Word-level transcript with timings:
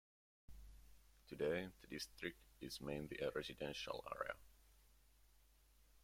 Today, 1.27 1.67
the 1.79 1.87
district 1.87 2.39
is 2.59 2.81
mainly 2.81 3.19
a 3.19 3.29
residential 3.35 4.03
area. 4.19 4.33